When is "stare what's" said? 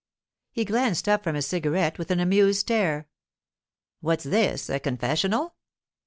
2.61-4.23